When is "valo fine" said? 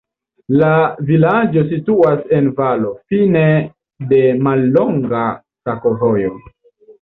2.61-3.43